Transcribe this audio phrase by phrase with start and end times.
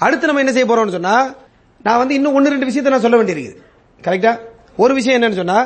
[0.00, 1.14] அடுத்து நம்ம என்ன செய்ய போறோம்னு சொன்னா
[1.84, 3.56] நான் வந்து இன்னும் ஒன்னு ரெண்டு விஷயத்தை நான் சொல்ல வேண்டியிருக்குது
[4.04, 4.32] கரெக்டா
[4.76, 5.58] ஒரு விஷயம் என்னன்னு சொன்னா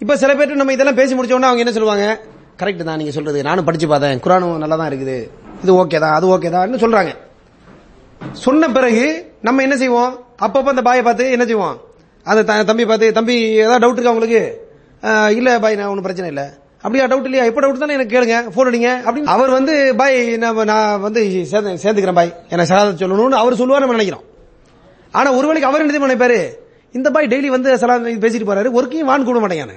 [0.00, 2.06] இப்ப சில பேர் நம்ம இதெல்லாம் பேசி முடிச்சோன்னா அவங்க என்ன சொல்லுவாங்க?
[2.58, 3.42] கரெக்ட் தான் நீங்க சொல்றது.
[3.42, 4.20] நானும் படிச்சு பார்த்தேன்.
[4.20, 5.16] குரானும் நல்லா தான் இருக்குது.
[5.62, 7.12] இது ஓகே தான் அது ஓகே தான் சொல்றாங்க.
[8.32, 9.04] சொன்ன பிறகு
[9.42, 10.12] நம்ம என்ன செய்வோம்?
[10.40, 11.76] அப்பப்ப அந்த பாயை பார்த்து என்ன செய்வோம்?
[12.26, 14.42] அந்த த- தம்பி பார்த்து தம்பி ஏதாவது டவுட் இருக்கா உங்களுக்கு?
[15.36, 16.46] இல்ல பாய் நான் ஒன்றும் பிரச்சனை இல்லை.
[16.86, 17.16] அப்படியா?
[17.16, 17.44] டவுட் இல்லையா?
[17.44, 17.92] எப்போ டவுட் தானே?
[17.92, 18.50] எனக்கு கேளுங்க.
[18.54, 19.00] போன் அடிங்க.
[19.04, 22.34] அப்படின்னு அவர் வந்து பாய் நான் வந்து சேர்ந்து- சேர்ந்துக்கிறேன் பாய்.
[22.48, 24.34] எனக்கு சலாத சொல்லணும்னு அவர் சொல்லுவார் நம்ம நினைக்கிறோம்.
[25.12, 26.48] ஆனா ஒரு வேளைக்கு அவர் என்ன நினைப்பாரு?
[26.92, 28.70] இந்த பாய் டெய்லி வந்து சலாம் பேசிட்டு போறாரு.
[28.74, 29.72] ஒர்க்கையும் வான் கூட மாட்டேங்கானு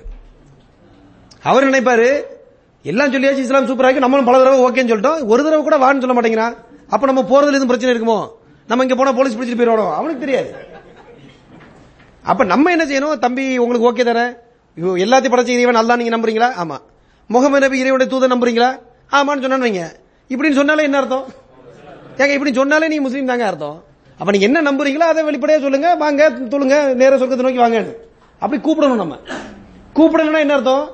[1.44, 2.24] அவர் நினைப்பாரு?
[2.84, 5.28] எல்லாம் சொல்லியாச்சு இஸ்லாம் சூப்பராக இருக்கு நம்மளும் பல தடவை ஓகேன்னு சொல்லிட்டோம்.
[5.28, 6.56] ஒரு தடவை கூட வான்னு சொல்ல மாட்டேங்கிறான்
[6.90, 8.28] அப்ப நம்ம போறதுல எதுவும் பிரச்சனை இருக்குமோ?
[8.68, 10.56] நம்ம இங்க போனா போலீஸ் பிடிச்சிட்டு போயிடுவோம் அவனுக்கு தெரியாது.
[12.24, 13.20] அப்ப நம்ம என்ன செய்யணும்?
[13.20, 14.34] தம்பி உங்களுக்கு ஓகே தானே?
[14.82, 16.50] ஐயோ, எல்லாத்தையும் படைச்ச இறைவன் அல்லா நீங்க நம்புறீங்களா?
[16.64, 16.78] ஆமா.
[17.34, 18.70] முகமது நபி இறைவனுடைய தூதர் நம்புறீங்களா?
[19.18, 19.84] ஆமான்னு சொன்னா வைங்க.
[20.34, 21.26] இப்படின்னு சொன்னாலே என்ன அர்த்தம்?
[22.22, 23.78] ஏங்க இப்படி சொன்னாலே நீ முஸ்லீம் தாங்க அர்த்தம்.
[24.20, 25.90] அப்ப நீங்க என்ன நம்புறீங்களோ அதை வெளிப்படையா சொல்லுங்க.
[26.04, 26.22] வாங்க
[26.54, 27.80] சொல்லுங்க நேர சொர்க்கத்தை நோக்கி வாங்க.
[28.44, 29.18] அப்படி கூப்பிடணும் நம்ம.
[29.98, 30.86] கூப்பிடணும்னா என்ன அர்த்தம்?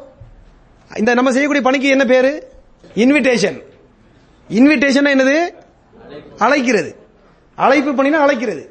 [1.02, 2.32] இந்த நம்ம செய்யக்கூடிய பணிக்கு என்ன பேரு?
[3.04, 3.58] இன்விடேஷன்
[4.58, 5.38] இன்விடேஷன் என்னது?
[6.46, 6.92] அழைக்கிறது.
[7.66, 8.64] அழைப்பு பண்ணினா அழைக்கிறது.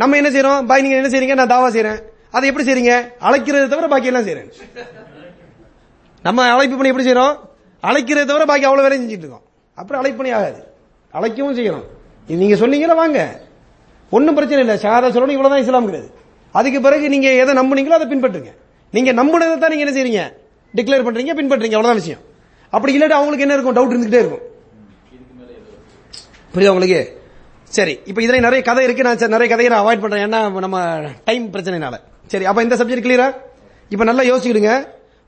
[0.00, 1.34] நம்ம என்ன செய்யறோம் பாய் நீங்க என்ன செய்றீங்க?
[1.40, 2.00] நான் தாவா செய்யறேன்
[2.36, 2.94] அதை எப்படி செய்றீங்க?
[3.28, 4.50] அழைக்கிறது தவிர பாக்கி எல்லாம் செய்யறேன்
[6.26, 7.34] நம்ம அழைப்பு பண்ணி எப்படி செய்யறோம்
[7.88, 9.44] அழைக்கிறத தவிர பாக்கி அவ்வளவு வேலையும் செஞ்சுட்டு இருக்கோம்.
[9.80, 10.60] அப்புறம் அழைப்பு பண்ணி ஆகாது.
[11.12, 11.86] அழைக்கவும் செய்யணும்.
[12.40, 13.40] நீங்க சொன்னீங்களா வாங்க.
[14.10, 14.76] ஒன்னும் பிரச்சனை இல்லை.
[14.84, 16.08] ஷஹாதா சொல்லணும் இவ்வளவுதான் இஸ்லாம்ங்கிறது.
[16.58, 18.52] அதுக்கு பிறகு நீங்க எதை நம்புனீங்களோ அதை பின்பற்றுங்க.
[18.90, 20.22] நீங்க நம்புனதை தான் நீங்க என்ன செய்றீங்க?
[20.76, 21.78] டிக்ளேர் பண்றீங்க பின்பற்றுறீங்க.
[21.78, 22.22] அவ்வளவுதான் விஷயம்.
[22.70, 23.76] அப்படி இல்லாட்டி அவங்களுக்கு என்ன இருக்கும்?
[23.78, 24.44] டவுட் இருந்துகிட்டே இருக்கும்.
[26.54, 27.22] புரியுதா உங்களுக்கு?
[27.76, 29.02] சரி இப்ப இதுல நிறைய கதை இருக்கு.
[29.02, 30.24] நான் நிறைய கதையை நான் அவாய்ட் பண்றேன்.
[30.26, 30.78] ஏன்னா நம்ம
[31.24, 31.94] டைம் பிரச்சனைனால.
[32.26, 33.28] சரி அப்ப இந்த சப்ஜெக்ட் கிளியரா
[33.88, 34.72] இப்ப நல்லா யோசிக்கிடுங்க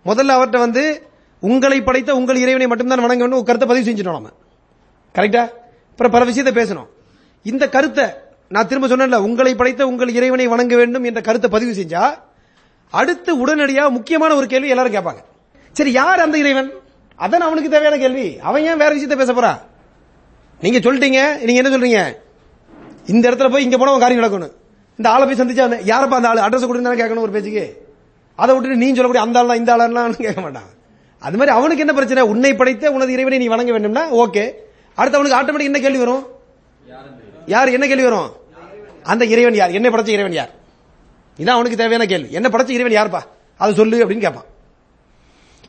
[0.06, 1.06] முதல்ல அவர்கிட்ட வந்து
[1.40, 4.28] உங்களை படைத்த உங்கள் இறைவனை மட்டும்தான் வணங்க வேண்டும் கருத்தை பதிவு செஞ்சிட்டோம் நம்ம
[5.14, 5.50] கரெக்டா
[5.90, 6.86] அப்புறம் பல விஷயத்தை பேசணும்.
[7.42, 8.04] இந்த கருத்தை
[8.48, 12.14] நான் திரும்ப சொன்னேன்ல உங்களை படைத்த உங்கள் இறைவனை வணங்க வேண்டும் என்ற கருத்தை பதிவு செஞ்சா
[12.90, 15.24] அடுத்து உடனடியாக முக்கியமான ஒரு கேள்வி எல்லாரும் கேட்பாங்க.
[15.72, 16.70] சரி யார் அந்த இறைவன்?
[17.18, 18.38] அதான் அவனுக்கு தேவையான கேள்வி.
[18.40, 19.58] அவன் ஏன் வேற விஷயத்த பேச போறா?
[20.60, 22.14] நீங்க சொல்லிட்டீங்க நீங்க என்ன சொல்றீங்க?
[23.06, 24.52] இந்த இடத்துல போய் இங்க போன காரியம் நடக்கணும்
[24.96, 26.48] இந்த ஆளை போய் சந்திச்சா அந்த- யாரப்பா அந்த ஆள்?
[26.48, 27.85] அட்ரஸ் கொடுத்து கேட்கணும் ஒரு பேச்சுக்கு?
[28.36, 30.68] அதை விட்டுட்டு நீ சொல்லக்கூடிய அந்த ஆள் இந்த ஆளான்னு கேட்க மாட்டான்.
[31.18, 32.22] அது மாதிரி அவனுக்கு என்ன பிரச்சனை?
[32.22, 34.44] உன்னை படைத்த உனது இறைவனை நீ வணங்க வேண்டும்னா ஓகே.
[34.94, 36.26] அடுத்து அவனுக்கு ஆட்டோமேட்டிக் என்ன கேள்வி வரும்?
[37.46, 38.30] யார் என்ன கேள்வி வரும்?
[39.02, 39.70] அந்த இறைவன் யார்?
[39.70, 40.50] என்னை படைச்ச இறைவன் யார்?
[41.38, 42.32] இதான் அவனுக்கு தேவையான கேள்வி.
[42.32, 43.20] என்ன படைச்ச இறைவன் யார்ப்பா?
[43.56, 44.44] அதை சொல்லு அப்படின்னு கேட்பான்.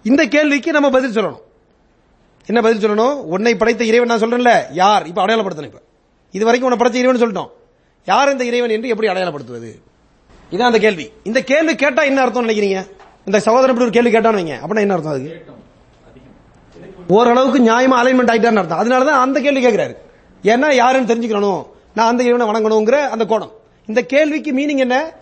[0.03, 1.41] இந்த கேள்விக்கு நம்ம பதில் சொல்லணும்.
[2.45, 3.13] என்ன பதில் சொல்லணும்?
[3.13, 4.63] உன்னை படைத்த இறைவன் நான் சொல்றேன்ல.
[4.71, 5.05] யார்?
[5.05, 5.81] இப்ப அடையாளப்படுத்தணும் இப்ப.
[6.31, 7.49] இது வரைக்கும் உன்னை படைச்ச இறைவன் சொல்லிட்டோம்.
[8.05, 9.79] யார் இந்த இறைவன் என்று எப்படி அடையாளப்படுத்துவது?
[10.51, 11.11] இதான் அந்த கேள்வி.
[11.23, 12.87] இந்த கேள்வி கேட்டா என்ன அர்த்தம் நினைக்கிறீங்க?
[13.25, 14.55] இந்த சகோதரன் இப்படி ஒரு கேள்வி கேட்டான்னு வைங்க.
[14.63, 15.45] அப்படின்னா என்ன அர்த்தம் அதுக்கு?
[17.07, 18.79] ஓரளவுக்கு நியாயமா அலைன்மெண்ட் ஆயிட்டான்னு அர்த்தம்.
[18.79, 19.95] அதனாலதான் அந்த கேள்வி கேட்கிறாரு
[20.43, 23.51] ஏன்னா யாருன்னு தெரிஞ்சுக்கணும் நான் அந்த இறைவனை வணங்கணுங்கிற அந்த கோணம்.
[23.85, 25.13] இந்த கேள்விக்கு மீனிங் என்ன?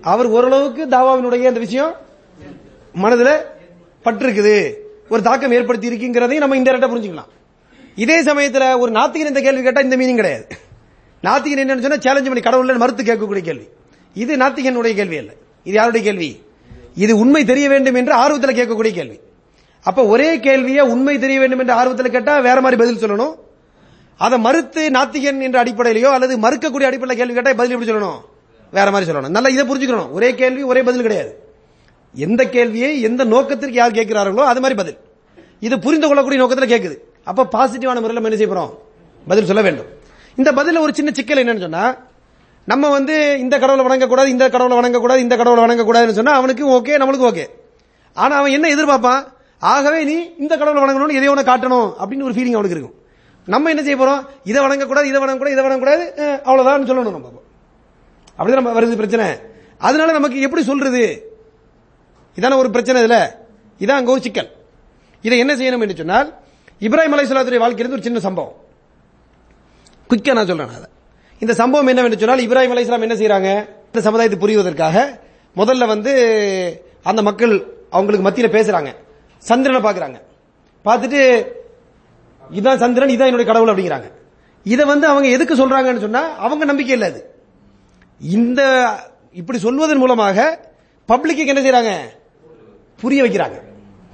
[0.00, 1.94] அவர் ஓரளவுக்கு தாவாவினுடைய இந்த விஷயம்
[3.02, 3.30] மனதுல
[4.04, 4.72] பட்டிருக்குது.
[5.08, 7.30] ஒரு தாக்கம் ஏற்படுத்தி இருக்குங்கிறதையும் நம்ம இன்டெரக்டா புரிஞ்சுக்கலாம்.
[7.96, 10.46] இதே சமயத்துல ஒரு நாத்திகன் இந்த கேள்வி கேட்டா இந்த மீனிங் கிடையாது.
[11.22, 13.68] நாத்திகன் என்னன்னு சொன்னா சேலஞ்ச் பண்ணி கடவுள்ல மறுத்து கேட்கக்கூடிய கேள்வி.
[14.22, 15.32] இது நாத்திகனுடைய கேள்வி அல்ல.
[15.68, 16.30] இது யாருடைய கேள்வி?
[17.04, 19.18] இது உண்மை தெரிய வேண்டும் என்று ஆர்வத்தில் கேட்கக்கூடிய கேள்வி.
[19.82, 23.34] அப்ப ஒரே கேள்வியை உண்மை தெரிய வேண்டும் என்று ஆர்வத்தில் கேட்டா வேற மாதிரி பதில் சொல்லணும்.
[24.16, 28.20] அதை மறுத்து நாத்திகன் என்ற அடிப்படையிலோ அல்லது மறுக்கக்கூடிய அடிப்படையில் கேள்வி கேட்டா பதில் எப்படி சொல்லணும்?
[28.70, 29.34] வேற மாதிரி சொல்லணும்.
[29.36, 30.10] நல்லா இதை புரிஞ்சுக்கணும்.
[30.10, 31.32] ஒரே கேள்வி ஒரே பதில் கிடையாது.
[32.14, 34.98] எந்த கேள்வியை எந்த நோக்கத்திற்கு யார் கேட்கிறார்களோ அது மாதிரி பதில்.
[35.60, 38.72] இது புரிந்து கொள்ளக்கூடிய நோக்கத்தில் கேட்குது அப்ப பாசிட்டிவான முறையில் என்ன செய்யறோம்
[39.28, 39.90] பதில் சொல்ல வேண்டும்.
[40.36, 41.84] இந்த பதில ஒரு சின்ன சிக்கல் என்னன்னு சொன்னா
[42.70, 47.28] நம்ம வந்து இந்த கடவுளை வணங்கக்கூடாது இந்த கடவுளை வணங்கக்கூடாது இந்த கடவுளை வணங்கக்கூடாதுன்னு சொன்னா அவனுக்கு ஓகே நம்மளுக்கு
[47.30, 47.44] ஓகே.
[48.22, 49.22] ஆனா அவன் என்ன எதிர்பார்ப்பான்?
[49.72, 52.96] ஆகவே நீ இந்த கடவுளை வணங்கணும்னு எதையோ ஒன்று காட்டணும் அப்படின்னு ஒரு ஃபீலிங் அவனுக்கு இருக்கும்.
[53.54, 54.22] நம்ம என்ன செய்ய போறோம்?
[54.50, 56.04] இதை வணங்கக்கூடாது இதை வணங்கக்கூடாது இதை வணங்கக்கூடாது
[56.48, 57.32] அவ்வளவுதான் சொல்லணும் நம்ம
[58.38, 59.26] அப்படிதான் நம்ம வருது பிரச்சனை.
[59.78, 61.04] அதனால நமக்கு எப்படி சொல்றது?
[62.38, 63.18] இதான ஒரு பிரச்சனை இதுல.
[63.82, 64.50] இதான் அங்க ஒரு சிக்கல்.
[65.26, 66.28] இதை என்ன செய்யணும் என்று சொன்னால்
[66.86, 68.56] இப்ராஹிம் அலைஹிஸ்ஸலாத்துடைய வாழ்க்கையிலிருந்து ஒரு சின்ன சம்பவம்.
[70.10, 70.88] குயிக்கா நான் சொல்றேன் அதை.
[71.44, 73.48] இந்த சம்பவம் என்னவென்று சொன்னால் இப்ராஹிம் அலைஹிஸ்ஸலாம் என்ன செய்யறாங்க
[73.88, 74.96] இந்த சமுதாயத்தை புரிவதற்காக
[75.56, 76.12] முதல்ல வந்து
[77.10, 77.54] அந்த மக்கள்
[77.96, 78.90] அவங்களுக்கு மத்தியில பேசுறாங்க.
[79.48, 80.18] சந்திரனை பாக்குறாங்க
[80.86, 81.20] பார்த்துட்டு
[82.58, 84.08] இதான் சந்திரன் இதான் என்னுடைய கடவுள் அப்படிங்கிறாங்க.
[84.66, 87.20] இதை வந்து அவங்க எதுக்கு சொல்றாங்கன்னு சொன்னா அவங்க நம்பிக்கை இல்ல அது.
[88.20, 88.60] இந்த
[89.40, 90.38] இப்படி சொல்வதன் மூலமாக
[91.08, 91.92] பப்ளிக்கு என்ன செய்யறாங்க
[93.02, 93.58] புரிய வைக்கிறாங்க.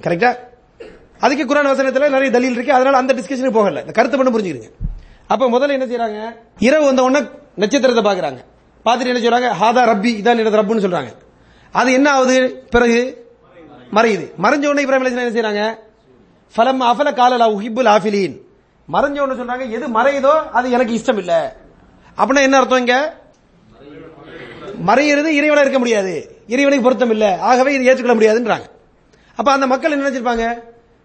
[0.05, 0.31] கரெக்டா
[1.25, 2.77] அதுக்கு குரான் வசனத்தில் நிறைய தலில் இருக்கு.
[2.79, 3.83] அதனால அந்த டிஸ்கஷனுக்கு போகல.
[3.85, 4.71] இந்த கருத்தை மட்டும் புரிஞ்சுக்கிறீங்க
[5.33, 6.21] அப்ப முதல்ல என்ன செய்யறாங்க
[6.69, 7.21] இரவு வந்த உடனே
[7.63, 8.41] நட்சத்திரத்தை பாக்குறாங்க
[8.87, 9.49] பார்த்துட்டு என்ன சொல்றாங்க?
[9.61, 11.11] ஹாதா ரப்பி இதான் எனது ரப்புன்னு சொல்றாங்க.
[11.75, 12.37] அது என்ன ஆகுது?
[12.75, 13.01] பிறகு
[13.97, 14.25] மறையுது.
[14.45, 15.63] மறைஞ்ச உடனே இப்ராஹிம் என்ன செய்யறாங்க
[16.55, 18.35] ஃபலம் அஃபல காலலா உஹிப்புல் ஆஃபிலீன்.
[18.89, 21.33] மறைஞ்ச உடனே சொல்றாங்க எது மறையுதோ அது எனக்கு இஷ்டம் இல்ல.
[22.19, 22.97] அப்படின்னா என்ன அர்த்தம் இங்க?
[24.89, 26.15] மறையிறது இறைவனா இருக்க முடியாது.
[26.55, 27.27] இறைவனுக்கு பொருத்தம் இல்ல.
[27.49, 28.67] ஆகவே இது ஏற்றுக்கொள்ள முடியாதுன்றாங்க.
[29.39, 30.47] அப்ப அந்த மக்கள் என்ன நினைச்சிருப்பாங்க?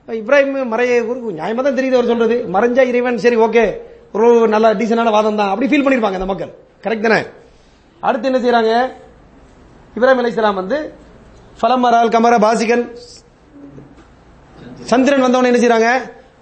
[0.07, 0.91] இப்ராஹிம் மறைய
[1.39, 2.35] நியாயமா தான் தெரியுது அவர் சொல்றது.
[2.55, 3.65] மறைஞ்சா இறைவன் சரி ஓகே.
[4.13, 6.51] ஒரு நல்ல டீசனான வாதம் தான் அப்படி ஃபீல் பண்ணிருப்பாங்க அந்த மக்கள்.
[6.83, 7.19] கரெக்ட் தானே?
[8.03, 8.71] அடுத்து என்ன செய்யறாங்க
[9.95, 10.77] இப்ராஹிம் அலைஹிஸ்ஸலாம் வந்து
[11.61, 12.83] ஃபலமரால் கமர பாசிகன்.
[14.83, 15.89] சந்திரன் வந்தவன என்ன செய்யறாங்க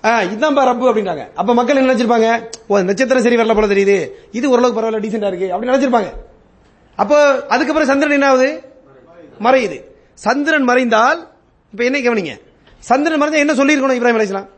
[0.04, 1.24] ஆ, இதுதான்பா ரப்பு அப்படின்றாங்க.
[1.36, 2.28] அப்ப மக்கள் என்ன நினைச்சிருப்பாங்க?
[2.68, 3.96] ஓ நட்சத்திரம் சரி வரல போல தெரியுது.
[4.32, 5.48] இது ஓரளவுக்கு பரவாயில்ல டீசெண்டா இருக்கு.
[5.48, 6.10] அப்படின்னு நினைச்சிருப்பாங்க.
[6.98, 7.18] அப்போ
[7.50, 8.50] அதுக்கப்புறம் சந்திரன் என்ன ஆகுது?
[9.40, 9.78] மறையுது.
[10.18, 11.20] சந்திரன் மறைந்தால்
[11.74, 12.34] இப்ப என்ன கவனிங்க.
[12.84, 14.50] சந்திரன் மறைஞ்சா என்ன சொல்லியிருக்கணும் இப்ராஹிம் அலைஹிஸ்ஸலாம்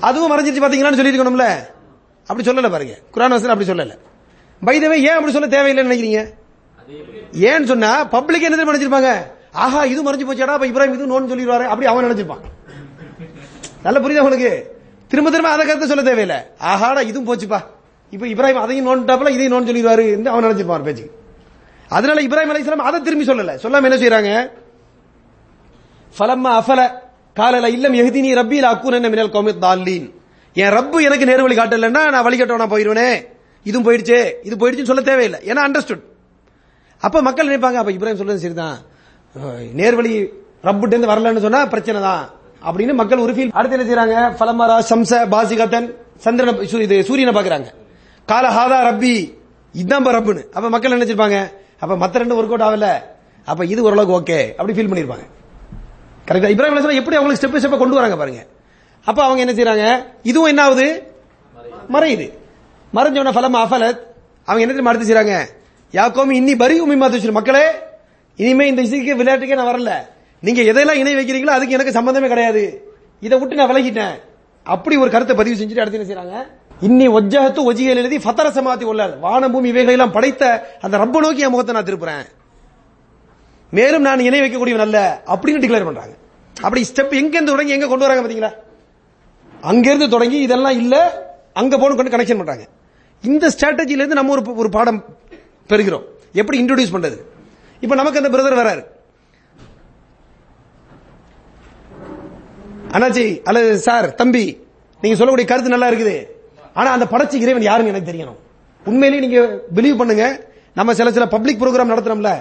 [0.00, 1.46] அதுவும் மறைஞ்சிருச்சு பாத்தீங்களான்னு சொல்லியிருக்கணும்ல?
[2.28, 2.94] அப்படி சொல்லல பாருங்க.
[3.14, 3.94] குரான் வசனம் அப்படி சொல்லல.
[4.66, 6.20] பைதவே ஏன் அப்படி சொல்ல தேவையில்லைன்னு நினைக்கிறீங்க?
[7.32, 9.10] ஏன்னு சொன்னா பப்ளிக் என்ன தெரியுமா நினைச்சிருப்பாங்க?
[9.52, 11.64] ஆஹா இது மறைஞ்சு போச்சாடா அப்ப இப்ராஹிம் இது நோன்னு சொல்லிடுவாரு.
[11.64, 12.44] அப்படி அவன் நினைச்சிருப்பான்.
[13.82, 14.52] நல்ல புரியுதா உங்களுக்கு?
[15.08, 16.38] திரும்ப திரும்ப அதை கருத்து சொல்ல தேவையில்லை.
[16.60, 17.60] ஆஹாடா இதுவும் போச்சுப்பா.
[18.10, 21.06] இப்ப இப்ராஹிம் அதையும் நோண்டாப்ல இதையும் நோன் சொல்லிடுவாரு என்று அவன் நினைச்சிருப்பான் பேச்சு.
[21.88, 23.54] அதனால இப்ராஹிம் அலைஹிஸ்ஸலாம் அதை திரும்பி சொல்லல.
[23.62, 24.50] சொல்லாம என்ன செய்யறாங்க
[26.18, 27.07] பலம்மா அஃபல
[27.38, 28.56] காலல இல்லம் எஹ்தினி ரப்பி
[28.98, 30.06] என்ன மினல் கௌமி தாலீன்
[30.62, 33.10] என் ரப்பு எனக்கு நேர்வழி காட்டலன்னா நான் வழிகட்டவனா போயிருவனே.
[33.68, 34.18] இதுவும் போயிடுச்சு.
[34.46, 35.38] இது போயிடுச்சுன்னு சொல்ல தேவையில்லை.
[35.50, 36.02] ஏன்னா அண்டர்ஸ்டுட்
[37.06, 38.78] அப்ப மக்கள் நினைப்பாங்க அப்ப இப்ராஹிம் சொல்றது சரிதான்.
[39.80, 40.12] நேர்வழி
[40.68, 42.24] ரப்புட்டு இருந்து வரலன்னு சொன்னா பிரச்சனை தான்.
[42.68, 45.88] அப்படின்னு மக்கள் ஒரு ஃபீல் அடுத்து என்ன செய்யறாங்க பலமரா சம்ச பாசிகத்தன்.
[46.24, 46.56] சந்திரன
[46.86, 47.68] இது சூரியனை பாக்குறாங்க.
[48.28, 49.14] கால ஹாதா ரப்பி.
[49.82, 50.44] இதான் ரப்புன்னு.
[50.56, 51.38] அப்ப மக்கள் என்ன நினைச்சிருப்பாங்க?
[51.82, 52.88] அப்ப மத்த ரெண்டு ஒர்க் அவுட் ஆகல.
[53.50, 55.26] அப்ப இது ஓரளவுக்கு ஓகே அப்படி ஃபீல் பண்ணிருப்பாங்க.
[56.28, 58.40] கரெக்டா இப்ராஹிம் அலிஸ்லாம் எப்படி அவங்களுக்கு ஸ்டெப் ஸ்டெப்பா கொண்டு வராங்க பாருங்க.
[59.06, 59.84] அப்ப அவங்க என்ன செய்யறாங்க
[60.30, 60.86] இதுவும் என்ன ஆகுது?
[61.94, 62.26] மறையுது.
[62.96, 64.00] மறைஞ்சவன பலம் அஃபலத்
[64.48, 65.36] அவங்க என்ன தெரியுமா அடுத்து செய்யறாங்க
[65.98, 67.64] யாக்கோமி இன்னி பரி உமிமா துஷிரு மக்களே
[68.38, 69.92] இனிமே இந்த இசைக்கு விளையாட்டுக்கே நான் வரல.
[70.42, 72.62] நீங்க எதையெல்லாம் இணை வைக்கிறீங்களோ அதுக்கு எனக்கு சம்பந்தமே கிடையாது.
[73.26, 74.16] இதை விட்டு நான் விலகிட்டேன்.
[74.66, 76.36] அப்படி ஒரு கருத்தை பதிவு செஞ்சுட்டு அடுத்து என்ன செய்யறாங்க
[76.86, 80.42] இன்னி ஒஜ்ஜகத்து ஒஜிகள் எழுதி ஃபத்தர சமாத்தி உள்ளார் வானபூமி பூமி இவைகளை எல்லாம் படைத்த
[80.86, 82.24] அந்த ரப்ப நோக்கி என் முகத்தை நான் திருப்புறேன்.
[83.76, 84.98] மேலும் நான் இணை வைக்கக்கூடியவன் அல்ல
[85.32, 86.14] அப்படின்னு டிக்ளேர் பண்றாங்க.
[86.66, 88.50] அப்படி ஸ்டெப் எங்க இருந்து தொடங்கி எங்க கொண்டு வராங்க பாத்தீங்களா?
[89.60, 90.94] அங்கிருந்து தொடங்கி இதெல்லாம் இல்ல
[91.52, 92.64] அங்க போன கொண்டு கனெக்ஷன் பண்றாங்க.
[93.22, 95.04] இந்த ஸ்ட்ராட்டஜில இருந்து நம்ம ஒரு ஒரு பாடம்
[95.68, 96.04] பெறுகிறோம்.
[96.32, 97.18] எப்படி இன்ட்ரோடியூஸ் பண்றது?
[97.80, 98.82] இப்ப நமக்கு அந்த பிரதர் வராரு.
[102.96, 104.44] அண்ணாச்சி அல்லது சார் தம்பி
[105.00, 106.16] நீங்க சொல்லக்கூடிய கருத்து நல்லா இருக்குது.
[106.74, 108.38] ஆனா அந்த படைச்ச இறைவன் யாருன்னு எனக்கு தெரியணும்.
[108.84, 109.40] உண்மையிலேயே நீங்க
[109.74, 110.26] பிலீவ் பண்ணுங்க.
[110.74, 112.32] நம்ம சில சில பப்ளிக் ப்ரோக்ராம் நடத்துறோம்ல.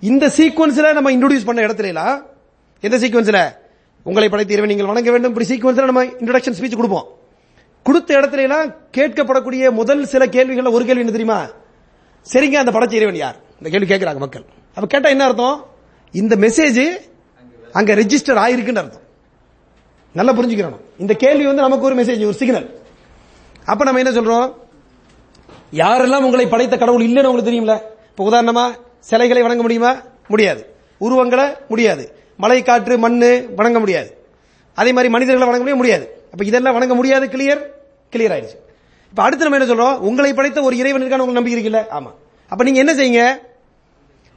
[0.00, 2.22] இந்த சீக்வன்ஸ்ல நம்ம இன்ட்ரோடியூஸ் பண்ண இடத்துல
[2.80, 3.38] எந்த சீக்வன்ஸ்ல
[4.02, 5.32] உங்களை படைத்த இறைவன் நீங்கள் வணங்க வேண்டும்.
[5.32, 7.06] இப்படி சீக்வன்ஸ்ல நம்ம இன்ட்ரோடக்ஷன் ஸ்பீச் கொடுப்போம்.
[7.82, 11.40] கொடுத்த இடத்துல எல்லாம் கேட்கப்படக்கூடிய முதல் சில கேள்விகள்ல ஒரு கேள்வி என்ன தெரியுமா?
[12.32, 13.36] சரிங்க அந்த படைச்ச இறைவன் யார்?
[13.58, 14.44] இந்த கேள்வி கேட்கிறாங்க மக்கள்.
[14.74, 15.66] அப்ப கேட்டா என்ன அர்த்தம்?
[16.12, 16.84] இந்த மெசேஜ்
[17.72, 19.06] அங்க ரெஜிஸ்டர் ஆயிருக்குன்னு அர்த்தம்.
[20.12, 22.68] நல்லா புரிஞ்சுக்கிறோம் இந்த கேள்வி வந்து நமக்கு ஒரு மெசேஜ் ஒரு சிக்னல்
[23.64, 24.54] அப்ப நம்ம என்ன சொல்றோம்?
[25.72, 27.74] யாரெல்லாம் உங்களை படைத்த கடவுள் இல்லைன்னு உங்களுக்கு தெரியும்ல?
[28.10, 28.64] இப்ப உதாரணமா
[29.08, 30.02] சிலைகளை வணங்க முடியுமா?
[30.28, 30.62] முடியாது.
[30.98, 32.04] உருவங்களை முடியாது.
[32.36, 33.18] மலை காற்று மண்
[33.54, 34.10] வணங்க முடியாது.
[34.74, 36.28] அதே மாதிரி மனிதர்களை வணங்க முடிய முடியாது.
[36.32, 37.62] அப்ப இதெல்லாம் வணங்க முடியாது கிளியர்
[38.12, 38.56] கிளியர் ஆயிடுச்சு.
[39.10, 39.98] இப்ப அடுத்து நம்ம என்ன சொல்றோம்?
[39.98, 42.10] உங்களை படைத்த ஒரு இறைவன் இருக்கான உங்களுக்கு நம்பிக்கை இருக்குல்ல ஆமா.
[42.48, 43.46] அப்ப நீங்க என்ன செய்யுங்க?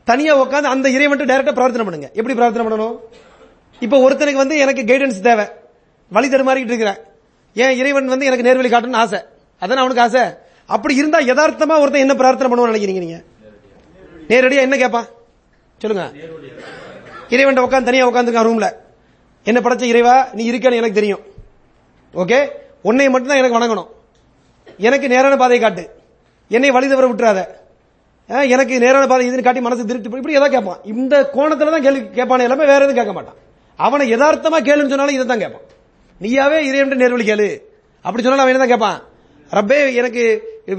[0.03, 2.09] தனியா உட்காந்து அந்த இறைவன் டைரக்டா பிரார்த்தனை பண்ணுங்க.
[2.13, 2.97] எப்படி பிரார்த்தனை பண்ணணும்?
[3.79, 5.45] இப்ப ஒருத்தனுக்கு வந்து எனக்கு கைடன்ஸ் தேவை.
[6.09, 6.97] வழி தடுமாறிக்கிட்டு இருக்கிறேன்.
[7.53, 9.19] ஏன் இறைவன் வந்து எனக்கு நேர்வழி காட்டணும்னு ஆசை?
[9.61, 10.21] அதான் அவனுக்கு ஆசை?
[10.65, 13.21] அப்படி இருந்தா யதார்த்தமா ஒருத்தன் என்ன பிரார்த்தனை பண்ணுவான்னு நினைக்கிறீங்க நீங்க?
[14.31, 15.07] நேரடியா என்ன கேட்பான்
[15.81, 16.03] சொல்லுங்க.
[17.33, 18.67] இறைவன் உட்காந்து தனியா உட்காந்துருக்கான் ரூம்ல
[19.45, 20.15] என்ன படைச்ச இறைவா?
[20.37, 21.23] நீ இருக்கன்னு எனக்கு தெரியும்.
[22.21, 22.39] ஓகே
[22.89, 23.89] உன்னை மட்டும் தான் எனக்கு வணங்கணும்.
[24.87, 25.83] எனக்கு நேரான பாதையை காட்டு.
[26.57, 27.41] என்னை வழி தவிர விட்டுறாத
[28.53, 32.45] எனக்கு நேரான பாதை இதுன்னு காட்டி மனசு திருட்டு இப்படி ஏதாவது கேட்பான் இந்த கோணத்துல தான் கேள்வி கேட்பானே
[32.47, 33.37] எல்லாமே வேற எதுவும் கேட்க மாட்டான்.
[33.79, 35.65] அவனை யதார்த்தமா கேளுன்னு சொன்னாலும் இதை தான் கேட்பான்.
[36.21, 37.47] நீயாவே இறைவன் நேர்வழி கேளு.
[38.05, 38.99] அப்படி சொன்னாலும் அவன் என்ன தான் கேட்பான்?
[39.57, 40.23] ரப்பே எனக்கு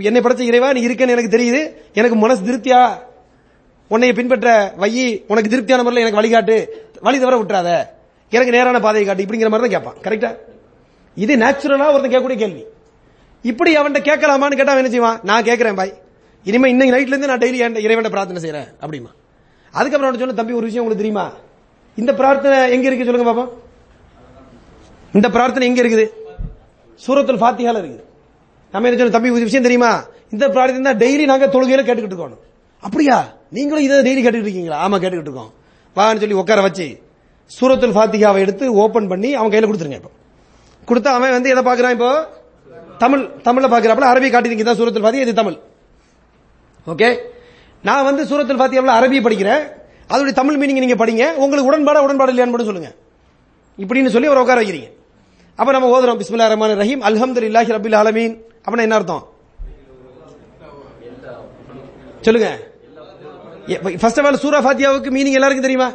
[0.09, 1.61] என்னை படைச்ச இறைவா நீ இருக்கேன்னு எனக்கு தெரியுது.
[2.01, 2.81] எனக்கு மனசு திருப்தியா?
[3.95, 4.49] உன்னை பின்பற்ற
[4.83, 6.57] வையி உனக்கு திருப்தியான முறையில் எனக்கு வழிகாட்டு.
[7.07, 7.71] வழி தவிர விட்டுறாத.
[8.35, 9.25] எனக்கு நேரான பாதையை காட்டு.
[9.25, 9.99] இப்படிங்கிற மாதிரி தான் கேட்பான்.
[10.07, 10.31] கரெக்டா
[11.23, 12.63] இது நேச்சுரலா ஒருத்தன் கேட்கக்கூடிய கேள்வி.
[13.51, 15.19] இப்படி அவன்கிட்ட கேட்கலாமான்னு கேட்டா என்ன செய்வான்?
[15.31, 15.93] நான் கேட்கிறேன் பாய்.
[16.49, 19.11] இனிமே இன்னைக்கு நைட்ல இருந்து நான் டெய்லி இறைவன் பிரார்த்தனை செய்யறேன் அப்படிமா.
[19.79, 21.27] அதுக்கப்புறம் அவன் சொல்ல தம்பி ஒரு விஷயம் உங்களுக்கு தெரியுமா?
[22.01, 23.51] இந்த பிரார்த்தனை எங்க இருக்கு சொல்லுங்க பாப்போம்.
[25.19, 26.07] இந்த பிரார்த்தனை எங்க இருக்குது?
[27.05, 28.05] சூரத்தில் ஃபாத்திகால இருக்குது.
[28.73, 29.93] நம்ம என்ன சொன்ன தம்பி ஒரு விஷயம் தெரியுமா?
[30.35, 32.39] இந்த பிரார்த்தனை தான் டெய்லி நாங்க தொழுகையில கேட்டுக்கிட்டு இருக்கோம்.
[32.87, 33.19] அப்படியா?
[33.57, 34.79] நீங்களும் இதை டெய்லி கேட்டுக்கிட்டு இருக்கீங்களா?
[34.85, 35.51] ஆமா கேட்டுக்கிட்டு இருக்கோம்.
[35.97, 36.87] வான்னு சொல்லி உட்கார வச்சு
[37.57, 40.13] சூரத்துல் ஃபாத்திகாவை எடுத்து ஓபன் பண்ணி அவன் கையில கொடுத்துருங்க இப்போ.
[40.89, 42.11] கொடுத்தா அவன் வந்து எதை பாக்குறான் இப்போ?
[43.03, 45.57] தமிழ் தமிழ்ல பாக்குறாப்ல அரபி காட்டிருக்கீங்க தான் சூரத்துல் ஃபாத்திஹா இது தமிழ்.
[46.87, 47.09] ஓகே
[47.85, 49.63] நான் வந்து சூரத்துல் ஃபாத்தியாவில் அரபி படிக்கிறேன்.
[50.13, 51.25] அதோடைய தமிழ் மீனிங் நீங்க படிங்க.
[51.35, 52.91] உங்களுக்கு உடன்பாடா உடன்பாடு இல்லையான்னு சொல்லுங்க.
[53.79, 54.91] இப்படின்னு சொல்லி ஒரு உட்கார வைக்கிறீங்க.
[55.59, 56.21] அப்ப நம்ம ஓதுறோம்.
[56.21, 57.03] பிஸ்மில்லா ரஹ்மான் ரஹீம்.
[57.09, 58.35] அல்ஹம்துலில்லாஹி ரபில் ஆலமீன்.
[58.65, 59.25] அப்படின்னா என்ன அர்த்தம்?
[62.21, 62.51] சொல்லுங்க.
[64.03, 65.89] ஃபர்ஸ்ட் ஆஃப் ஆல் சூரா ஃபாத்தியாவுக்கு மீனிங் எல்லாருக்கும் தெரியுமா?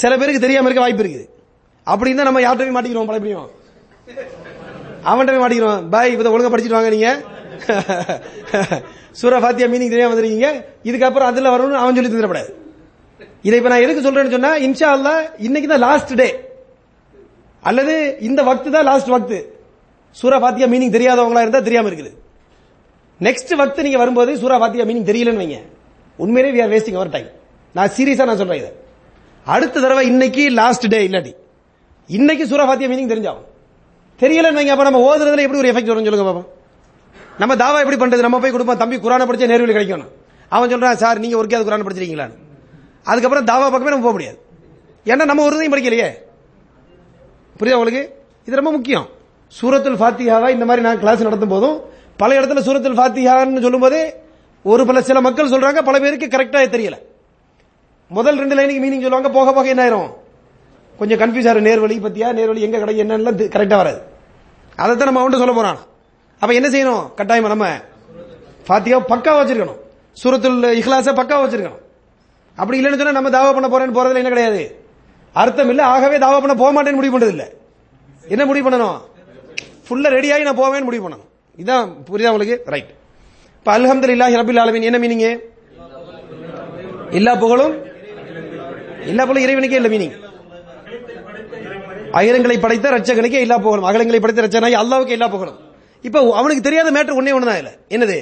[0.00, 1.26] சில பேருக்கு தெரியாம இருக்க வாய்ப்பு இருக்குது.
[1.92, 3.08] அப்படின்னு நம்ம யார்கிட்ட போய் மாட்டிக்கிறோம்?
[3.10, 3.48] பழப்படியும்
[5.10, 5.80] அவன்கிட்ட போய் மாட்டிக்கிறோம்.
[5.92, 7.10] பாய் இதை ஒழுங்கா படிச்சுட்டு வாங்க நீங்க.
[9.20, 10.50] சூரா ஃபாத்தியா மீனிங் தெரியாம வந்துருக்கீங்க.
[10.88, 12.50] இதுக்கப்புறம் அதுல வரணும்னு அவன் சொல்லி தந்துடக்கூடாது.
[13.46, 15.14] இதை இப்ப நான் எதுக்கு சொல்றேன்னு சொன்னா இன்ஷா அல்லா
[15.46, 16.28] இன்னைக்கு தான் லாஸ்ட் டே
[17.70, 17.94] அல்லது
[18.28, 19.38] இந்த வக்து தான் லாஸ்ட் வக்து.
[20.20, 22.12] சூரா ஃபாத்தியா மீனிங் தெரியாதவங்களா இருந்தா தெரியாம இருக்குது.
[23.26, 25.58] நெக்ஸ்ட் வக்து நீங்க வரும்போது சூரா ஃபாத்தியா மீனிங் தெரியலன்னு வைங்க.
[26.16, 27.28] உண்மையிலே we are wasting our time
[27.74, 28.70] நான் சீரியஸா நான் சொல்றேன் இதை.
[29.44, 31.32] அடுத்த தடவை இன்னைக்கு லாஸ்ட் டே இல்லாட்டி
[32.06, 33.46] இன்னைக்கு சூரா ஃபாத்தியா மீனிங் தெரிஞ்சாகும்.
[34.20, 36.48] தெரியல வைங்க அப்ப நம்ம ஓதுறதுல எப்படி ஒரு எஃபெக்ட் வரும் சொல்லுங்க பாப்போம்.
[37.38, 38.26] நம்ம தாவா எப்படி பண்றது?
[38.26, 40.08] நம்ம போய் கொடுப்போம் தம்பி குரானை படிச்சா நேர்வில் கிடைக்கும்
[40.48, 42.36] அவன் சொல்றான் சார் நீங்க ஒருக்கே குரான் படிச்சிருக்கீங்களான்னு.
[43.02, 44.38] அதுக்கப்புறம் தாவா பக்கமே நம்ம போக முடியாது.
[45.06, 46.10] ஏன்னா நம்ம ஒரு இதையும் படிக்கலையே.
[47.58, 48.02] புரியுதா உங்களுக்கு?
[48.46, 49.08] இது ரொம்ப முக்கியம்.
[49.60, 51.80] சூரத்துல் ஃபாத்தியாவா இந்த மாதிரி நான் கிளாஸ் நடத்தும் போதும்
[52.16, 54.21] பல இடத்துல சூரத்துல் சொல்லும் சொல்லும்போது
[54.62, 56.98] ஒரு பல சில மக்கள் சொல்றாங்க பல பேருக்கு கரெக்டா தெரியல.
[58.08, 60.10] முதல் ரெண்டு லைனுக்கு மீனிங் சொல்லுவாங்க போக போக என்ன ஆயிரும்?
[60.98, 64.02] கொஞ்சம் கன்ஃபியூஸ் ஆகும் நேர்வழி பத்தியா நேர்வழி எங்க கடை என்னெல்லாம் கரெக்டா வராது.
[64.76, 65.78] அதைத்தான் நம்ம அவன்கிட்ட சொல்ல போறான்.
[66.38, 67.14] அப்ப என்ன செய்யணும்?
[67.14, 67.68] கட்டாயம் நம்ம
[68.66, 69.80] பாத்தியா பக்கா வச்சிருக்கணும்.
[70.22, 71.80] சூரத்துல் இஹ்லாச பக்கா வச்சிருக்கணும்.
[72.54, 74.86] அப்படி இல்லைன்னு சொன்னா நம்ம தாவா பண்ண போறேன்னு போறதுல என்ன கிடையாது?
[75.32, 77.52] அர்த்தம் இல்ல ஆகவே தாவா பண்ண போக மாட்டேன்னு முடிவு பண்றது இல்ல
[78.28, 78.98] என்ன முடிவு பண்ணணும்?
[79.86, 81.30] ஃபுல்லா ரெடியாகி நான் போவேன்னு முடிவு பண்ணணும்.
[81.56, 82.62] இதான் புரியுதா உங்களுக்கு?
[82.66, 82.92] ரைட்
[83.62, 84.84] இப்ப அல்ஹம்துலில்லாஹி ரபில் ஆலமின்.
[84.88, 85.20] என்ன மீனிங்
[87.18, 87.74] எல்லா புகழும்?
[89.10, 90.14] எல்லா புகழும் இறைவனுக்கே இல்ல மீனிங்
[92.18, 93.86] அகிலங்களை படைத்த ரட்சகனுக்கே எல்லா புகழும்.
[93.88, 95.58] அகிலங்களை படைத்த ரட்சகனாகி அல்லாவுக்கு எல்லா புகழும்.
[96.08, 98.16] இப்ப அவனுக்கு தெரியாத மேட்டர் ஒன்னே ஒண்ணுதான் இல்ல என்னது?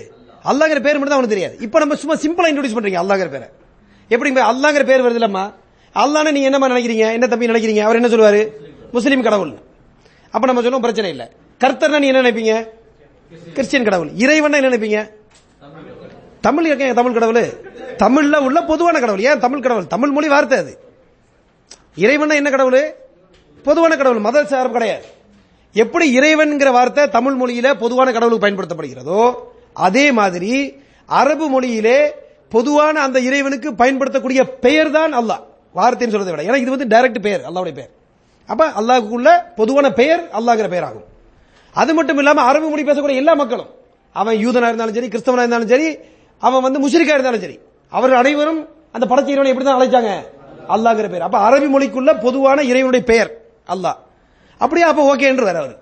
[0.50, 1.56] அல்லாங்கிற பேர் மட்டும் தான் அவனுக்கு தெரியாது.
[1.66, 3.48] இப்ப நம்ம சும்மா சிம்பிளா இன்ட்ரோடியூஸ் பண்றீங்க அல்லாங்கிற பேரை.
[4.14, 5.44] எப்படி அல்லாங்கிற பேர் வருது இல்லம்மா?
[6.02, 7.06] அல்லான்னு நீங்க என்னமா நினைக்கிறீங்க?
[7.18, 7.84] என்ன தம்பி நினைக்கிறீங்க?
[7.86, 8.42] அவர் என்ன சொல்லுவாரு?
[8.96, 9.54] முஸ்லீம் கடவுள்.
[10.34, 11.24] அப்ப நம்ம சொல்லுவோம் பிரச்சனை இல்ல.
[11.64, 12.54] கர்த்தர்னா நீ என்ன நினைப்பீங்க?
[13.56, 14.12] கிறிஸ்டியன் கடவுள்.
[14.24, 15.00] இறைவன் என்ன நினைப்பீங்க?
[16.40, 17.46] தமிழ் எங்க தமிழ் கடவுள்?
[17.98, 19.22] தமிழ்ல உள்ள பொதுவான கடவுள்.
[19.22, 19.86] ஏன் தமிழ் கடவுள்?
[19.86, 20.78] தமிழ் மொழி வார்த்தை அது.
[21.94, 22.94] இறைவன் என்ன கடவுள்?
[23.62, 24.18] பொதுவான கடவுள்.
[24.18, 25.04] மத சாரம் கிடையாது.
[25.72, 29.34] எப்படி இறைவன்கிற வார்த்தை தமிழ் மொழியில பொதுவான கடவுளுக்கு பயன்படுத்தப்படுகிறதோ
[29.72, 30.52] அதே மாதிரி
[31.06, 32.10] அரபு மொழியிலே
[32.48, 35.42] பொதுவான அந்த இறைவனுக்கு பயன்படுத்தக்கூடிய பெயர் தான் அல்லாஹ்.
[35.74, 36.42] வார்த்தைன்னு சொல்றதை விட.
[36.42, 37.92] ஏன்னா இது வந்து டைரக்ட் பெயர் அல்லாவுடைய பெயர்.
[38.46, 41.06] அப்ப அல்லாஹுக்குள்ள பொதுவான பெயர் அல்லாஹ்ங்கிற பெயர் ஆகும்
[41.74, 43.70] அது மட்டும் இல்லாம அரபு மொழி பேசக்கூடிய எல்லா மக்களும்
[44.12, 45.98] அவன் யூதனா இருந்தாலும் சரி கிறிஸ்தவனா இருந்தாலும் சரி
[46.38, 47.58] அவன் வந்து முஸ்லிக்கா இருந்தாலும் சரி.
[47.88, 50.12] அவர்கள் அனைவரும் அந்த படைச்ச இறைவனை எப்படி தான் அழைச்சாங்க.
[50.74, 51.20] அல்லாங்கிற பேர்.
[51.20, 53.30] அப்ப அரபி மொழிக்குள்ள பொதுவான இறைவனுடைய பெயர்
[53.68, 53.96] அல்லாஹ்.
[54.58, 55.78] அப்படியே அப்ப ஓகே என்று வேற அவர்.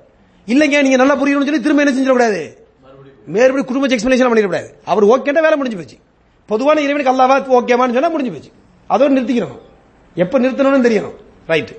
[0.46, 2.56] இல்லைங்க நீங்க நல்லா புரியணும்னு சொல்லி திரும்ப என்ன செஞ்சிடக்கூடாது?
[3.26, 4.68] மேற்படி குடும்ப எக்ஸ்பிளேஷன் பண்ணிடக்கூடாது.
[4.84, 5.96] அவர் ஓகேண்டா வேலை முடிஞ்சு போச்சு.
[6.46, 8.50] பொதுவான இறைவனுக்கு அல்லாவா ஓகேவான்னு சொன்னா முடிஞ்சு போச்சு.
[8.90, 9.58] அதோட நிறுத்திக்கணும்.
[10.14, 11.16] எப்ப நிறுத்தணும்னு தெரியணும்.
[11.46, 11.72] ரைட்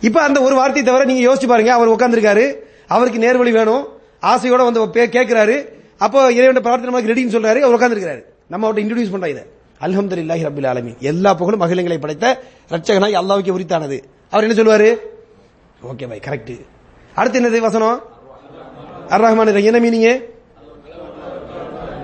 [0.00, 1.72] இப்ப அந்த ஒரு வார்த்தையை தவிர நீங்க யோசிச்சு பாருங்க.
[1.72, 2.54] அவர் உட்காந்துருக்காரு
[2.86, 3.84] அவருக்கு நேர்வழி வேணும்.
[4.22, 4.80] ஆசையோட வந்து
[5.16, 9.44] கேட்கிறாரு அப்போ இறைவன் பிரார்த்தனை ரெடின்னு சொல்றாரு அவர் உட்காந்துருக்காரு நம்ம அவர்கிட்ட இன்ட்ரடியூஸ் பண்றோம் இதை.
[9.86, 12.26] அல்ஹம்துலில்லாஹி ரப்பில் ஆலமி எல்லா புகழும் அகிலங்களை படைத்த
[12.74, 13.98] ரட்சகனாய் அல்லாவுக்கு உரித்தானது.
[14.32, 14.88] அவர் என்ன சொல்லுவாரு?
[15.90, 16.54] ஓகே பை கரெக்ட்
[17.18, 17.98] அடுத்து என்னது வசனம்?
[19.12, 20.08] அர் ரஹ்மான் என்ன மீனிங்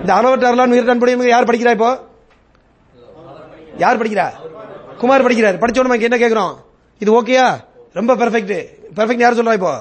[0.01, 1.91] இந்த அறுபத்தி அருளான் உயிர்தான் படி யார் படிக்கிறா இப்போ?
[3.83, 4.27] யார் படிக்கிறா?
[5.01, 5.57] குமார் படிக்கிறார்.
[5.61, 6.53] படிச்ச உடனே நமக்கு என்ன கேட்கிறோம்
[7.01, 7.45] இது ஓகேயா
[7.99, 8.55] ரொம்ப பெர்ஃபெக்ட்
[8.97, 9.73] பெர்ஃபெக்ட் யார் சொல்றா இப்போ?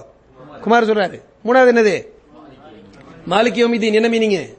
[0.64, 1.18] குமார் சொல்றாரு.
[1.46, 1.94] மூணாவது என்னது?
[3.30, 4.54] மாலிக் யோமிதீன் என்ன மீனிங்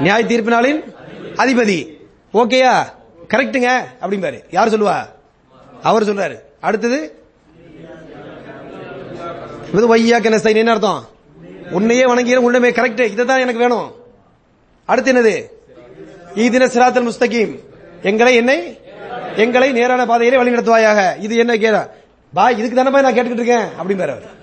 [0.00, 0.80] நியாய தீர்ப்பு நாளின்
[1.34, 1.78] அதிபதி
[2.34, 2.72] ஓகேயா
[3.28, 3.68] கரெக்டுங்க
[4.00, 4.38] அப்படிம்பாரு.
[4.50, 4.96] யார் சொல்லுவா?
[5.82, 6.36] அவர் சொல்றாரு.
[6.60, 7.22] அடுத்தது?
[9.74, 11.08] இது வையா நஸ்தைன் என்ன அர்த்தம்?
[11.70, 13.92] உன்னையே வணங்கிற உன்னைமே கரெக்ட் இதுதான் எனக்கு வேணும்.
[14.84, 15.34] அடுத்து என்னது?
[16.38, 17.58] ஈதின சிராத்தல் முஸ்தகீம்.
[18.02, 18.80] எங்களை என்னை
[19.36, 21.90] எங்களை நேரான பாதையிலே வழி நடத்துவாயாக இது என்ன கேட?
[22.34, 24.38] பா இதுக்கு தானே நான் கேட்டுக்கிட்டு இருக்கேன் அப்படிம்பாரு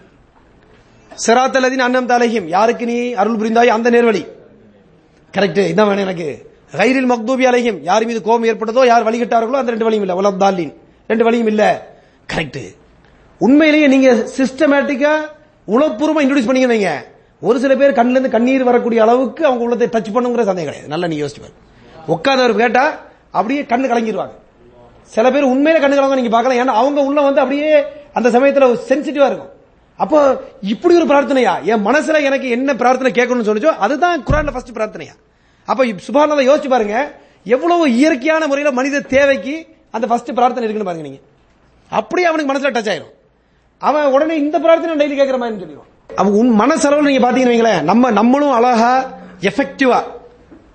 [1.25, 4.24] சிராத்தல்லதின் அன்னம் தாலகிம் யாருக்கு நீ அருள் புரிந்தாய் அந்த நேர்வழி.
[5.33, 6.27] கரெக்ட் இதான் வேணும் எனக்கு.
[6.79, 7.79] கைரில் மக்தூபி அலைஹிம்.
[7.81, 10.15] யார் மீது கோபம் ஏற்பட்டதோ யார் வழிகிட்டார்களோ அந்த ரெண்டு வழியும் இல்ல.
[10.21, 10.74] உலப்தாலின்
[11.07, 11.63] ரெண்டு வழியும் இல்ல.
[12.33, 12.62] கரெக்ட்
[13.41, 15.13] உண்மையிலேயே நீங்க சிஸ்டமேட்டிக்கா
[15.67, 16.91] உளப்பூர்வமா இன்ட்ரோடியூஸ் பண்ணிக்கிறீங்க
[17.41, 20.88] ஒரு சில பேர் கண்ணுல இருந்து கண்ணீர் வரக்கூடிய அளவுக்கு அவங்க உள்ளத்தை டச் பண்ணுங்கிற சந்தேகம் கிடையாது.
[20.88, 21.51] நல்லா நீ யோசிச்சு
[22.13, 22.86] உட்காந்தவர் கேட்டா
[23.31, 24.36] அப்படியே கண்ணு கலங்கிடுவாங்க
[25.15, 26.59] சில பேர் உண்மையில கண்ணு கலங்க நீங்க பார்க்கலாம்.
[26.63, 27.69] ஏன்னா அவங்க உள்ள வந்து அப்படியே
[28.13, 29.51] அந்த சமயத்துல சென்சிட்டிவா இருக்கும்.
[29.97, 31.61] அப்போ இப்படி ஒரு பிரார்த்தனையா?
[31.61, 35.15] என் மனசுல எனக்கு என்ன பிரார்த்தனை கேட்கணும்னு சொல்லிச்சோ அதுதான் குரான்ல ஃபர்ஸ்ட் பிரார்த்தனையா.
[35.65, 37.13] அப்ப சுபானதை யோசிச்சு பாருங்க
[37.43, 41.25] எவ்வளவு இயற்கையான முறையில மனித தேவைக்கு அந்த ஃபர்ஸ்ட் பிரார்த்தனை இருக்குன்னு பாருங்க நீங்க.
[41.89, 43.15] அப்படியே அவனுக்கு மனசுல டச் ஆயிரும்.
[43.77, 48.11] அவன் உடனே இந்த பிரார்த்தனை டெய்லி கேட்கிற மாதிரி சொல்லிடுவான் அவன் உன் மனசளவில் நீங்க பாத்தீங்கன்னு வைங்களேன், நம்ம
[48.11, 50.03] நம்மளும் அழகா எஃபெக்டிவா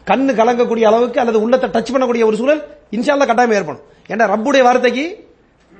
[0.06, 3.82] கண்ணு கலங்கக்கூடிய அளவுக்கு அல்லது உள்ளத்தை டச் பண்ணக்கூடிய ஒரு சூழல் இன்ஷால்ல கட்டாயம் ஏற்படும்.
[4.08, 5.28] ஏன்னா ரப்புடைய வார்த்தைக்கு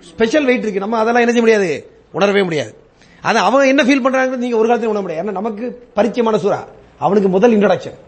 [0.01, 0.81] ஸ்பெஷல் வெயிட் இருக்கு.
[0.81, 1.91] நம்ம அதெல்லாம் என்ன செய்ய முடியாது?
[2.12, 2.77] உணரவே முடியாது.
[3.23, 5.29] அது அவன் என்ன ஃபீல் பண்றாங்க நீங்க ஒரு காலத்துல உணர முடியாது.
[5.29, 6.65] ஏன்னா நமக்கு பரிச்சயமான சூறா.
[6.99, 7.99] அவனுக்கு முதல் இன்ட்ரடக்ஷன்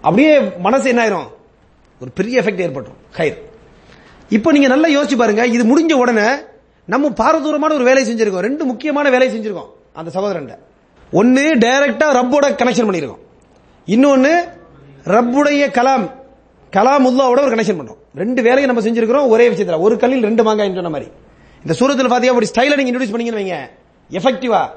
[0.00, 1.28] அப்படியே மனசு என்ன ஆயிரும்?
[2.00, 3.00] ஒரு பெரிய எஃபெக்ட் ஏற்பட்டுரும்.
[3.12, 3.50] கயிறு.
[4.28, 5.46] இப்போ நீங்க நல்லா யோசிச்சு பாருங்க.
[5.46, 6.28] இது முடிஞ்ச உடனே
[6.84, 8.38] நம்ம பாரதூரமான ஒரு வேலையை செஞ்சிருக்கோம்.
[8.38, 10.58] ரெண்டு முக்கியமான வேலையை செஞ்சிருக்கோம் அந்த சகோதரன்
[11.12, 13.20] ஒன்னு டைரக்டா ரப்போட கனெக்ஷன் பண்ணிருக்கோம்.
[13.86, 14.32] இன்னொன்னு
[15.04, 16.10] ரப்புடைய கலாம்
[16.76, 18.00] கலாம் உல்லாவோட ஒரு கனெக்ஷன் பண்றோம்.
[18.14, 19.80] ரெண்டு வேலையை நம்ம செஞ்சிருக்கிறோம் ஒரே விஷயத்துல.
[19.80, 21.10] ஒரு கல்லில் ரெண்டு மாங்காய் சொன்ன மாதிரி.
[21.60, 23.70] இந்த சூரத்தில் பாத்தியா அப்படி ஸ்டைல நீங்க இன்ட்ரோடியூஸ் பண்ணீங்கன்னு வைங்க.
[24.10, 24.68] எஃபெக்டிவா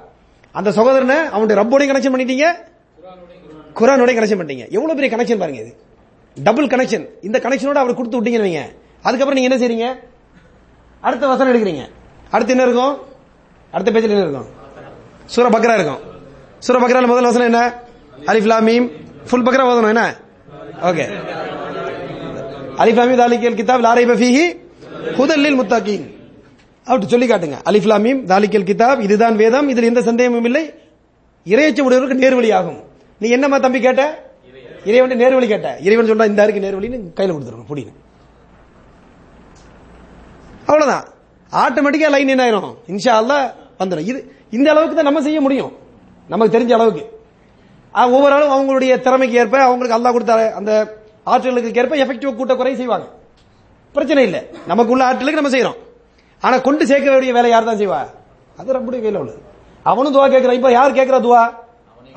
[0.51, 2.47] அந்த சகோதரனை அவனுடைய ரப்போடையும் கனெக்ஷன் பண்ணிட்டீங்க
[3.79, 4.69] குரானோடய கனெக்ஷன் பண்ணிட்டீங்க.
[4.69, 5.77] எவ்வளவு பெரிய கனெக்ஷன் பாருங்க இது.
[6.43, 8.63] டபுள் கனெக்ஷன் இந்த கனெக்ஷனோட அவர் கொடுத்து விட்டீங்கன்னு வைங்க.
[9.01, 9.99] அதுக்கப்புறம் நீங்க என்ன செய்றீங்க?
[11.01, 11.89] அடுத்த வசனம் எடுக்கிறீங்க.
[12.29, 12.97] அடுத்து என்ன இருக்கும்?
[13.71, 14.47] அடுத்த பேஜில் என்ன இருக்கும்?
[15.25, 16.13] சூர பக்ரா இருக்கும்.
[16.59, 17.61] சூர பக்ரால முதல் வசனம் என்ன?
[18.31, 18.85] அலிஃப் மீம்.
[19.29, 20.03] ஃபுல் பக்ரா ஓதணும் என்ன?
[20.89, 21.05] ஓகே.
[22.81, 24.53] அலிஃப் மீம் தாலிக்கல் கிதாப் லாரை ரைப ஹுதல்லில்
[25.17, 26.05] ஹுதல் லில் முத்தகீன்.
[26.85, 27.57] அப்படி சொல்லி காட்டுங்க.
[27.69, 30.63] அலிஃப் மீம் தாலிக்கல் கிதாப் இதுதான் வேதம் இதில் எந்த சந்தேகமும் இல்லை.
[31.53, 32.79] இறையச்ச உடையவருக்கு நேர்வழியாகும்
[33.21, 34.03] நீ என்னம்மா தம்பி கேட்ட?
[34.89, 35.69] இறைவன் நேர்வழி கேட்ட.
[35.87, 37.93] இறைவன் சொல்றா இந்த இருக்கு நேர்வழின்னு கையில் கொடுத்துருங்க புடினு
[40.69, 41.05] அவ்வளவுதான்.
[41.51, 42.75] ஆட்டோமேட்டிக்கா லைன் என்ன ஆயிரும்.
[42.91, 43.37] இன்ஷா அல்லா
[43.79, 44.19] வந்துடும் இது
[44.57, 45.73] இந்த அளவுக்கு தான் நம்ம செய்ய முடியும்.
[46.31, 47.03] நமக்கு தெரிஞ்ச அளவுக்கு.
[48.15, 50.71] ஒவ்வொரு ஆளும் அவங்களுடைய திறமைக்கு ஏற்ப அவங்களுக்கு அல்லா கொடுத்த அந்த
[51.33, 53.07] ஆற்றலுக்கு ஏற்ப எஃபெக்டிவ் கூட்ட குறை செய்வாங்க.
[53.95, 54.41] பிரச்சனை இல்லை.
[54.71, 55.79] நமக்குள்ள ஆற்றலுக்கு நம்ம செய்யறோம்
[56.45, 57.99] ஆனா கொண்டு சேர்க்க வேண்டிய வேலை யார் தான் செய்வா?
[58.59, 59.41] அது ரப்புடைய கையில் உள்ளது.
[59.91, 61.43] அவனும் துவா கேட்கிறான் இப்ப யார் கேட்கிறா துவா?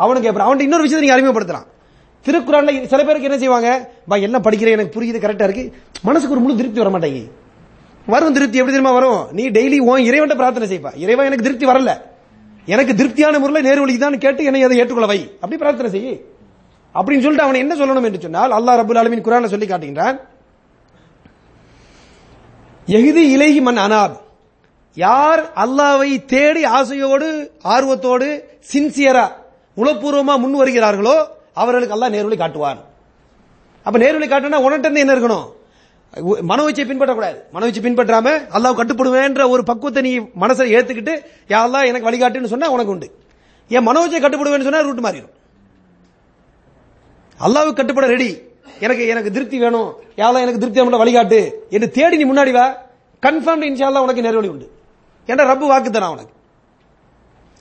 [0.03, 1.67] அவனும் கேட்கிறான் அவன் இன்னொரு விஷயத்தை நீங்க அறிமுகப்படுத்தலாம்.
[2.27, 3.69] திருக்குறான்ல சில பேருக்கு என்ன செய்வாங்க?
[4.09, 5.65] பா என்ன படிக்கிறேன் எனக்கு புரியுது கரெக்டா இருக்கு.
[6.09, 7.29] மனசுக்கு ஒரு முழு திருப்தி வர மாட்டேங்குது.
[8.13, 9.23] வரும் திருப்தி எப்படி தெரியுமா வரும்?
[9.39, 10.93] நீ டெய்லி உன் இறைவன்ட்ட பிரார்த்தனை செய்ப்பா.
[11.05, 11.93] இறைவன் எனக்கு திருப்தி வரல.
[12.69, 15.21] எனக்கு திருப்தியான முறையில் நேர்வழிக்கு தான் கேட்டு என்னை அதை ஏற்றுக்கொள்ள வை.
[15.43, 16.11] அப்படி பிரார்த்தனை செய்.
[16.95, 20.17] அப்படின்னு சொல்லிட்டு அவன் என்ன சொல்லணும் என்று சொன்னால் அல்லாஹ் ரபுல் ஆலமீன் குரான சொல்லி காட்டுகின்றான்.
[22.89, 24.17] எகுதி இலகி மன் அனாப்
[24.97, 27.27] யார் அல்லாவை தேடி ஆசையோடு
[27.75, 28.29] ஆர்வத்தோடு
[28.73, 29.27] சின்சியரா
[29.77, 31.17] உளப்பூர்வமா முன் வருகிறார்களோ
[31.55, 32.81] அவர்களுக்கு அல்லாஹ் நேர்வழி காட்டுவார்
[33.87, 35.47] அப்ப நேர்வழி காட்டுனா உனட்டு என்ன இருக்கணும்?
[36.17, 37.37] மனோச்சை பின்பற்றக்கூடாது.
[37.55, 42.91] மனோச்சை பின்பற்றாம அல்லாஹ் கட்டுப்படுவேன்ற ஒரு பக்குவத்தை நீ மனசை ஏத்துக்கிட்டு யா அல்லா எனக்கு வழிகாட்டுன்னு சொன்னா உனக்கு
[42.91, 43.15] உண்டு.
[43.69, 45.37] என் மனோச்சை கட்டுப்படுவேன்னு சொன்னா ரூட் மாறிடும்.
[47.41, 48.43] அல்லாவுக்கு கட்டுப்பட ரெடி
[48.81, 49.95] எனக்கு எனக்கு திருப்தி வேணும்.
[50.17, 51.53] யாரெல்லாம் எனக்கு திருப்தி நம்மள வழிகாட்டு.
[51.71, 52.77] என்று தேடி நீ முன்னாடி வா.
[53.23, 54.71] கன்ஃபார்ம் இன்ஷால்லா உனக்கு நேர்வழி உண்டு.
[55.27, 56.33] என்ற ரப்பு வாக்கு தரான் உனக்கு.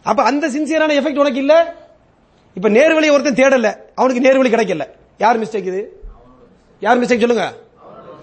[0.03, 1.75] அப்ப அந்த சின்சியரான எஃபெக்ட் உனக்கு இல்ல.
[2.53, 3.75] இப்ப நேர்வழி ஒருத்தன் தேடல.
[3.95, 4.87] அவனுக்கு நேர்வழி கிடைக்கல.
[5.17, 6.01] யார் மிஸ்டேக் இது?
[6.79, 7.53] யார் மிஸ்டேக் சொல்லுங்க?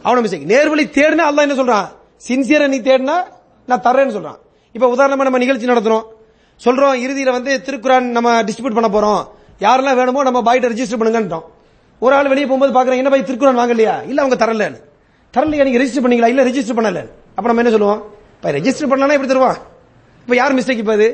[0.05, 1.87] அவன மிஸ்டேக் நேர்வழி தேடினா அல்ல என்ன சொல்றான்?
[2.29, 3.17] சின்சியரா நீ தேடினா
[3.67, 4.39] நான் தர்றேன்னு சொல்றான்.
[4.73, 6.05] இப்ப உதாரணமா நம்ம நிகழ்ச்சி நடத்துறோம்.
[6.65, 9.23] சொல்றோம் இறுதியில வந்து திருக்குறான் நம்ம டிஸ்ட்ரிபியூட் பண்ண போறோம்.
[9.61, 11.45] யாரெல்லாம் வேணுமோ நம்ம பாய்ட்ட ரெஜிஸ்டர் பண்ணுங்கன்றோம்
[11.99, 14.09] ஒரு ஆள் வெளியே போகும்போது பாக்குறேன் என்ன பாய் திருக்குறான் வாங்கலையா?
[14.09, 14.81] இல்ல அவங்க தரலன்னு.
[15.35, 15.65] தரலையா?
[15.65, 16.29] நீங்க ரெஜிஸ்டர் பண்ணீங்களா?
[16.29, 17.11] இல்ல ரெஜிஸ்டர் பண்ணல.
[17.37, 18.01] அப்ப நம்ம என்ன சொல்லுவோம்?
[18.41, 19.57] பாய் ரெஜிஸ்டர் பண்ணலாம் எப்படி தருவான்?
[20.21, 21.09] இப்ப யார் மிஸ்டேக் இப்ப இது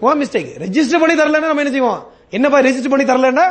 [0.00, 2.00] ஓ மிஸ்டேக் ரெஜிஸ்டர் பண்ணி தரலன்னா நம்ம என்ன செய்வோம்?
[2.30, 3.46] என்னப்பா ரெஜிஸ்டர் பண்ணி தரலன்னா?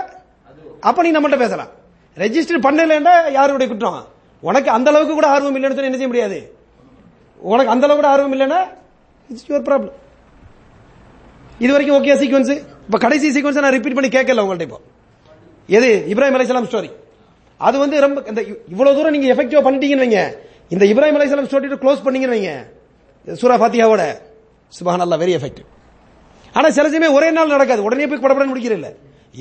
[0.79, 1.71] அப்ப நீ நம்மகிட்ட பேசலாம்.
[2.17, 4.11] ரெஜிஸ்டர் பண்ணலன்னா யாருடைய குற்றம்?
[4.47, 6.37] உனக்கு அந்த அளவுக்கு கூட ஆர்வம் இல்லைன்னு சொன்னா என்ன செய்ய முடியாது?
[7.51, 8.59] உனக்கு அந்த அளவுக்கு கூட ஆர்வம் இல்லைன்னா
[9.29, 9.95] இட்ஸ் யுவர் ப்ராப்ளம்
[11.63, 12.51] இது வரைக்கும் ஓகே சீக்வன்ஸ்
[12.87, 14.79] இப்ப கடைசி சீக்வன்ஸ் நான் ரிப்பீட் பண்ணி கேட்கல உங்கள்ட்ட இப்போ.
[15.77, 15.89] எது?
[16.13, 16.89] இப்ராஹிம் அலைஹிஸ்ஸலாம் ஸ்டோரி
[17.67, 18.41] அது வந்து ரொம்ப இந்த
[18.73, 20.21] இவ்வளவு தூரம் நீங்க எஃபெக்டிவா பண்ணிட்டீங்கன்னு வைங்க.
[20.73, 22.53] இந்த இப்ராஹிம் அலைஹிஸ்ஸலாம் ஸ்டோரி க்ளோஸ் பண்ணீங்கன்னு வைங்க.
[23.41, 24.03] சூரா ஃபாத்தியாவோட
[25.05, 25.67] அல்லா வெரி எஃபெக்டிவ்
[26.57, 27.81] ஆனா சில சமயம் ஒரே நாள் நடக்காது.
[27.87, 28.89] உடனே போய் படப்படன்னு முடிக்கிற இல்ல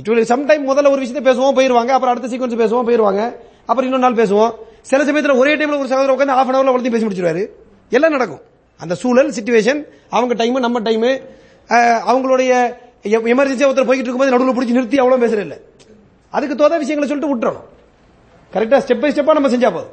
[0.00, 1.90] இட் வில் சம்டைம் முதல்ல ஒரு விஷயத்தை பேசுவோம் போயிருவாங்க.
[1.96, 3.22] அப்புறம் அடுத்த சீக்வன்ஸ் பேசுவோம் போயிருவாங்க.
[3.68, 4.52] அப்புறம் இன்னொரு நாள் பேசுவோம்.
[4.90, 7.42] சில சமயத்தில் ஒரே டைம்ல ஒரு சகோதரர் உட்காந்து ஹாஃப் அன் அவர்ல அவ்வளோத்தையும் பேசி முடிச்சிருவாரு.
[7.96, 8.42] எல்லாம் நடக்கும்.
[8.80, 9.80] அந்த சூழல் சிச்சுவேஷன்
[10.16, 11.04] அவங்க டைம் நம்ம டைம்
[12.10, 12.52] அவங்களுடைய
[13.34, 15.58] எமர்ஜென்சியா ஒருத்தர் போய்கிட்டு இருக்கும்போது நடுவில் பிடிச்சி நிறுத்தி அவ்வளவு பேசுறது இல்லை
[16.36, 17.68] அதுக்கு தோதா விஷயங்களை சொல்லிட்டு விட்டுறணும்.
[18.54, 19.92] கரெக்டா ஸ்டெப் பை ஸ்டெப்பா நம்ம செஞ்சா போதும்.